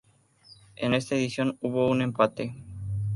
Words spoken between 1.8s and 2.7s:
un empate.